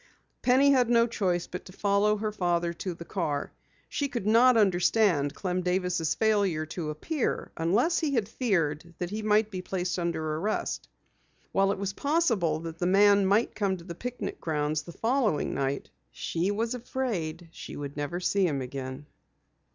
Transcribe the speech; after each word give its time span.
Penny 0.41 0.71
had 0.71 0.89
no 0.89 1.05
choice 1.05 1.45
but 1.45 1.65
to 1.65 1.71
follow 1.71 2.17
her 2.17 2.31
father 2.31 2.73
to 2.73 2.95
the 2.95 3.05
car. 3.05 3.51
She 3.87 4.07
could 4.07 4.25
not 4.25 4.57
understand 4.57 5.35
Clem 5.35 5.61
Davis' 5.61 6.15
failure 6.15 6.65
to 6.73 6.89
appear 6.89 7.51
unless 7.55 7.99
he 7.99 8.15
had 8.15 8.27
feared 8.27 8.95
that 8.97 9.11
he 9.11 9.21
would 9.21 9.51
be 9.51 9.61
placed 9.61 9.99
under 9.99 10.37
arrest. 10.37 10.87
While 11.51 11.71
it 11.71 11.77
was 11.77 11.93
quite 11.93 12.01
possible 12.01 12.61
that 12.61 12.79
the 12.79 12.87
man 12.87 13.27
might 13.27 13.53
come 13.53 13.77
to 13.77 13.83
the 13.83 13.93
picnic 13.93 14.41
grounds 14.41 14.81
the 14.81 14.91
following 14.91 15.53
night, 15.53 15.91
she 16.09 16.49
was 16.49 16.73
afraid 16.73 17.49
she 17.51 17.75
would 17.75 17.95
never 17.95 18.19
see 18.19 18.47
him 18.47 18.59
again. 18.59 19.05